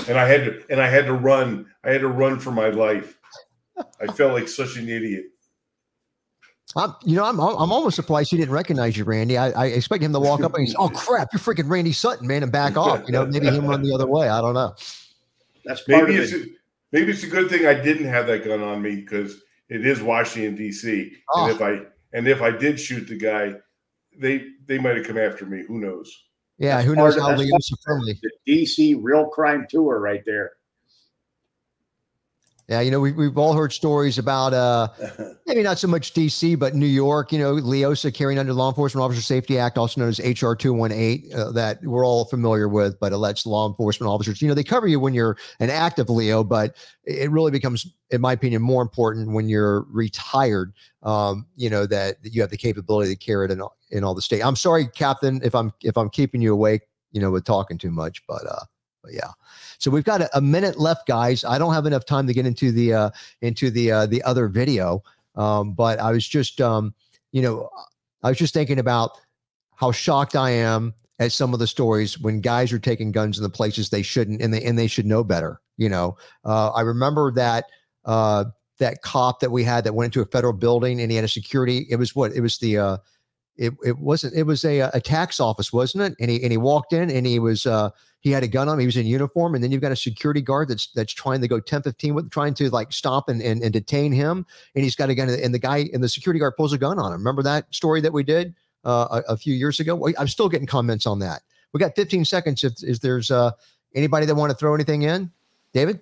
And 0.09 0.19
I 0.19 0.27
had 0.27 0.45
to 0.45 0.63
and 0.71 0.81
I 0.81 0.89
had 0.89 1.07
to 1.07 1.13
run. 1.13 1.67
I 1.85 1.91
had 1.91 2.01
to 2.01 2.09
run 2.09 2.39
for 2.41 2.51
my 2.51 2.69
life. 2.69 3.19
I 4.01 4.07
felt 4.07 4.33
like 4.33 4.49
such 4.49 4.77
an 4.77 4.89
idiot. 4.89 5.27
I'm, 6.75 6.95
you 7.05 7.17
know, 7.17 7.25
I'm, 7.25 7.39
I'm 7.39 7.73
almost 7.73 7.97
surprised 7.97 8.31
he 8.31 8.37
didn't 8.37 8.53
recognize 8.53 8.97
you, 8.97 9.05
Randy. 9.05 9.39
I, 9.39 9.51
I 9.51 9.67
expect 9.67 10.03
him 10.03 10.13
to 10.13 10.21
walk 10.21 10.43
up 10.43 10.55
and 10.55 10.69
say, 10.69 10.75
"Oh 10.79 10.89
crap, 10.89 11.29
you're 11.33 11.41
freaking 11.41 11.71
Randy 11.71 11.93
Sutton, 11.93 12.27
man," 12.27 12.43
and 12.43 12.51
back 12.51 12.77
off. 12.77 13.03
You 13.07 13.13
know, 13.13 13.27
maybe 13.27 13.47
him 13.47 13.67
run 13.67 13.83
the 13.83 13.95
other 13.95 14.07
way. 14.07 14.29
I 14.29 14.41
don't 14.41 14.55
know. 14.55 14.75
That's 15.65 15.87
maybe 15.89 16.17
it's 16.17 16.33
it. 16.33 16.49
a, 16.49 16.51
maybe 16.93 17.13
it's 17.13 17.23
a 17.23 17.29
good 17.29 17.49
thing 17.49 17.67
I 17.67 17.75
didn't 17.75 18.07
have 18.07 18.27
that 18.27 18.45
gun 18.45 18.63
on 18.63 18.83
me 18.83 18.97
because 18.97 19.43
it 19.69 19.87
is 19.87 20.03
Washington 20.03 20.55
D.C. 20.55 21.13
Oh. 21.35 21.45
And 21.45 21.53
ah. 21.53 21.55
if 21.55 21.63
I 21.63 21.87
and 22.17 22.29
if 22.29 22.43
I 22.43 22.51
did 22.51 22.79
shoot 22.79 23.09
the 23.09 23.17
guy, 23.17 23.55
they 24.19 24.47
they 24.67 24.79
might 24.79 24.97
have 24.97 25.07
come 25.07 25.19
after 25.19 25.47
me. 25.47 25.65
Who 25.67 25.79
knows? 25.79 26.26
Yeah, 26.59 26.77
that's 26.77 26.87
who 26.87 26.97
knows 26.97 27.19
how 27.19 27.37
Leo 27.37 27.59
Friendly. 27.85 28.19
The 28.23 28.31
DC 28.49 28.99
real 29.01 29.27
crime 29.27 29.67
tour 29.69 30.01
right 30.01 30.23
there. 30.25 30.53
Yeah, 32.69 32.81
you 32.81 32.91
know, 32.91 32.99
we, 32.99 33.13
we've 33.13 33.39
all 33.39 33.53
heard 33.53 33.73
stories 33.73 34.19
about 34.19 34.53
uh, 34.53 34.89
maybe 35.47 35.63
not 35.63 35.79
so 35.79 35.87
much 35.87 36.13
DC, 36.15 36.59
but 36.59 36.75
New 36.75 36.87
York, 36.87 37.31
you 37.31 37.39
know, 37.39 37.55
LEOSA 37.55 38.13
carrying 38.13 38.41
under 38.41 38.53
Law 38.53 38.69
Enforcement 38.69 39.05
Officer 39.05 39.23
Safety 39.23 39.57
Act, 39.57 39.79
also 39.79 40.01
known 40.01 40.09
as 40.09 40.19
HR 40.19 40.55
218, 40.55 41.33
uh, 41.33 41.53
that 41.53 41.81
we're 41.85 42.05
all 42.05 42.25
familiar 42.25 42.69
with, 42.69 42.99
but 42.99 43.13
it 43.13 43.19
lets 43.19 43.47
law 43.47 43.69
enforcement 43.69 44.11
officers, 44.11 44.43
you 44.43 44.49
know, 44.49 44.55
they 44.55 44.65
cover 44.65 44.89
you 44.89 44.99
when 44.99 45.15
you're 45.15 45.37
an 45.61 45.71
active 45.71 46.11
Leo, 46.11 46.43
but 46.43 46.75
it 47.05 47.31
really 47.31 47.53
becomes, 47.53 47.87
in 48.11 48.21
my 48.21 48.33
opinion, 48.33 48.63
more 48.63 48.83
important 48.83 49.31
when 49.31 49.49
you're 49.49 49.83
retired, 49.83 50.73
um, 51.05 51.47
you 51.55 51.71
know, 51.71 51.87
that, 51.87 52.21
that 52.25 52.35
you 52.35 52.41
have 52.41 52.51
the 52.51 52.57
capability 52.57 53.15
to 53.15 53.17
carry 53.17 53.45
it 53.45 53.53
in, 53.53 53.63
in 53.93 54.03
all 54.03 54.15
the 54.15 54.23
state. 54.23 54.45
I'm 54.45 54.57
sorry, 54.57 54.89
Captain, 54.89 55.41
if 55.45 55.55
I'm 55.55 55.73
if 55.85 55.97
I'm 55.97 56.11
keeping 56.11 56.43
you 56.43 56.53
awake, 56.53 56.83
you 57.13 57.21
know, 57.21 57.31
with 57.31 57.45
talking 57.45 57.79
too 57.79 57.93
much, 57.93 58.27
but 58.27 58.45
uh, 58.45 58.65
but 59.07 59.15
yeah. 59.15 59.31
So 59.79 59.91
we've 59.91 60.05
got 60.05 60.21
a, 60.21 60.37
a, 60.37 60.41
minute 60.41 60.79
left, 60.79 61.07
guys. 61.07 61.45
I 61.45 61.59
don't 61.59 61.73
have 61.73 61.87
enough 61.87 62.05
time 62.05 62.27
to 62.27 62.35
get 62.35 62.45
into 62.45 62.73
the 62.73 62.93
uh, 62.93 63.11
into 63.41 63.71
the 63.71 63.93
uh, 63.93 64.07
the 64.07 64.23
other 64.25 64.49
video, 64.49 65.03
um, 65.37 65.73
but 65.73 66.01
I 66.01 66.11
was 66.11 66.27
just 66.27 66.61
um, 66.61 66.93
you 67.33 67.41
know 67.41 67.71
I 68.23 68.31
was 68.31 68.39
just 68.39 68.53
thinking 68.53 68.81
about 68.81 69.13
how 69.77 69.93
shocked 69.93 70.35
I 70.35 70.51
am 70.51 70.93
at 71.19 71.33
some 71.33 71.55
of 71.55 71.61
the 71.61 71.67
stories 71.67 72.19
when 72.19 72.41
guys 72.41 72.73
are 72.73 72.79
taking 72.79 73.13
guns 73.13 73.39
in 73.39 73.45
the 73.45 73.51
places 73.51 73.89
they 73.89 74.03
shouldn't, 74.03 74.43
and 74.43 74.53
they 74.53 74.63
and 74.63 74.79
they 74.79 74.89
should 74.89 75.07
know 75.07 75.23
better. 75.23 75.61
You 75.77 75.89
know, 75.89 76.17
uh, 76.45 76.71
I 76.71 76.81
remember 76.81 77.31
that 77.33 77.67
uh, 78.05 78.47
that 78.79 79.03
cop 79.03 79.41
that 79.41 79.51
we 79.51 79.63
had 79.63 79.85
that 79.85 79.95
went 79.95 80.15
into 80.15 80.27
a 80.27 80.31
federal 80.31 80.53
building 80.53 81.01
and 81.01 81.11
he 81.11 81.17
had 81.17 81.25
a 81.25 81.29
security. 81.29 81.87
It 81.91 81.97
was 81.97 82.17
what 82.17 82.33
it 82.33 82.41
was 82.41 82.59
the 82.59 82.79
uh, 82.79 82.97
it, 83.59 83.75
it 83.85 83.99
wasn't 83.99 84.35
it 84.35 84.45
was 84.45 84.65
a, 84.65 84.81
a 84.81 85.01
tax 85.01 85.41
office 85.41 85.73
wasn't 85.73 86.05
it? 86.05 86.17
And 86.21 86.31
he 86.31 86.43
and 86.43 86.51
he 86.51 86.59
walked 86.59 86.93
in 86.93 87.11
and 87.11 87.27
he 87.27 87.39
was 87.39 87.67
uh 87.67 87.91
he 88.21 88.31
had 88.31 88.43
a 88.43 88.49
gun 88.49 88.69
on 88.69 88.75
him 88.75 88.81
he 88.81 88.87
was 88.87 88.97
in 88.97 89.07
uniform 89.07 89.55
and 89.55 89.63
then 89.63 89.71
you've 89.71 89.81
got 89.81 89.93
a 89.93 89.97
security 89.97 90.41
guard 90.41 90.69
that's 90.69 90.89
that's 90.89 91.13
trying 91.13 91.41
to 91.41 91.49
go 91.49 91.61
10 91.61 91.83
15 91.83 92.15
with 92.15 92.31
trying 92.31 92.55
to 92.55 92.69
like 92.71 92.93
stop 92.93 93.29
and, 93.29 93.41
and, 93.41 93.63
and 93.63 93.73
detain 93.73 94.13
him 94.13 94.45
and 94.75 94.85
he's 94.85 94.97
got 94.97 95.09
a 95.09 95.15
gun 95.15 95.29
and 95.29 95.55
the 95.55 95.59
guy 95.59 95.89
and 95.93 96.03
the 96.03 96.09
security 96.09 96.39
guard 96.39 96.55
pulls 96.57 96.73
a 96.73 96.79
gun 96.79 96.99
on 96.99 97.13
him. 97.13 97.19
Remember 97.19 97.43
that 97.43 97.73
story 97.75 98.01
that 98.01 98.13
we 98.13 98.23
did 98.23 98.55
uh, 98.85 99.23
a, 99.29 99.33
a 99.33 99.37
few 99.37 99.55
years 99.55 99.81
ago? 99.81 100.09
I'm 100.19 100.29
still 100.29 100.49
getting 100.49 100.67
comments 100.67 101.07
on 101.07 101.19
that. 101.21 101.43
We 101.73 101.81
got 101.81 101.95
15 101.97 102.25
seconds 102.25 102.65
if, 102.65 102.83
if 102.83 103.01
there's 103.01 103.31
uh 103.31 103.53
anybody 103.95 104.27
that 104.27 104.35
want 104.35 104.51
to 104.51 104.57
throw 104.57 104.75
anything 104.75 105.03
in? 105.03 105.31
David? 105.73 106.01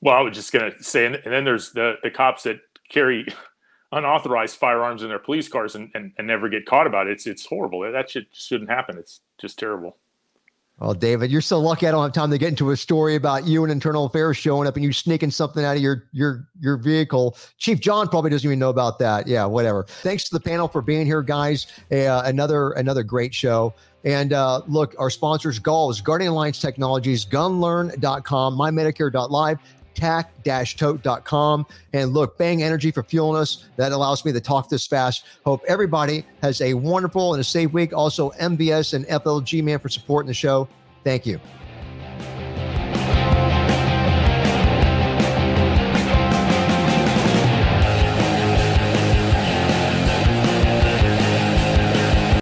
Well 0.00 0.16
i 0.16 0.20
was 0.20 0.34
just 0.34 0.52
gonna 0.52 0.72
say 0.80 1.06
and, 1.06 1.16
and 1.16 1.32
then 1.32 1.44
there's 1.44 1.72
the 1.72 1.94
the 2.02 2.10
cops 2.10 2.42
that 2.42 2.60
carry 2.88 3.26
unauthorized 3.92 4.56
firearms 4.56 5.02
in 5.02 5.08
their 5.08 5.18
police 5.18 5.48
cars 5.48 5.74
and, 5.74 5.90
and, 5.94 6.12
and 6.18 6.26
never 6.26 6.48
get 6.48 6.66
caught 6.66 6.86
about 6.86 7.06
it. 7.06 7.12
It's 7.12 7.26
it's 7.26 7.46
horrible. 7.46 7.80
That 7.90 8.10
should 8.10 8.26
shouldn't 8.32 8.70
happen. 8.70 8.98
It's 8.98 9.20
just 9.38 9.58
terrible. 9.58 9.96
Oh, 10.80 10.94
David, 10.94 11.30
you're 11.30 11.42
so 11.42 11.60
lucky. 11.60 11.86
I 11.86 11.92
don't 11.92 12.02
have 12.02 12.12
time 12.12 12.30
to 12.30 12.38
get 12.38 12.48
into 12.48 12.70
a 12.70 12.76
story 12.76 13.14
about 13.14 13.46
you 13.46 13.62
and 13.62 13.70
internal 13.70 14.06
affairs 14.06 14.36
showing 14.36 14.66
up 14.66 14.74
and 14.74 14.84
you 14.84 14.92
sneaking 14.92 15.30
something 15.30 15.64
out 15.64 15.76
of 15.76 15.82
your 15.82 16.08
your 16.12 16.48
your 16.58 16.76
vehicle. 16.76 17.36
Chief 17.58 17.78
John 17.78 18.08
probably 18.08 18.30
doesn't 18.30 18.48
even 18.48 18.58
know 18.58 18.70
about 18.70 18.98
that. 18.98 19.28
Yeah, 19.28 19.44
whatever. 19.44 19.84
Thanks 19.84 20.28
to 20.28 20.34
the 20.34 20.40
panel 20.40 20.66
for 20.66 20.82
being 20.82 21.06
here, 21.06 21.22
guys. 21.22 21.66
Uh, 21.92 22.22
another 22.24 22.70
another 22.72 23.04
great 23.04 23.32
show. 23.34 23.74
And 24.04 24.32
uh, 24.32 24.62
look, 24.66 24.96
our 24.98 25.10
sponsors, 25.10 25.60
Galls, 25.60 26.00
Guardian 26.00 26.32
Alliance 26.32 26.60
Technologies, 26.60 27.24
Gunlearn.com, 27.24 28.58
MyMedicare.live, 28.58 29.58
tac-tote.com. 29.94 31.66
And 31.92 32.12
look, 32.12 32.38
Bang 32.38 32.62
Energy 32.62 32.90
for 32.90 33.02
fueling 33.02 33.40
us. 33.40 33.66
That 33.76 33.92
allows 33.92 34.24
me 34.24 34.32
to 34.32 34.40
talk 34.40 34.68
this 34.68 34.86
fast. 34.86 35.24
Hope 35.44 35.62
everybody 35.68 36.24
has 36.42 36.60
a 36.60 36.74
wonderful 36.74 37.34
and 37.34 37.40
a 37.40 37.44
safe 37.44 37.72
week. 37.72 37.92
Also, 37.92 38.30
MBS 38.32 38.94
and 38.94 39.06
FLG 39.06 39.62
Man 39.62 39.78
for 39.78 39.88
supporting 39.88 40.28
the 40.28 40.34
show. 40.34 40.68
Thank 41.04 41.26
you. 41.26 41.40